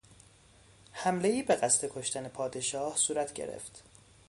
[0.91, 3.83] حملهای به قصد کشتن پادشاه صورت گرفت.